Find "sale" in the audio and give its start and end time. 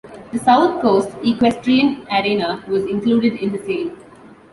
3.59-3.95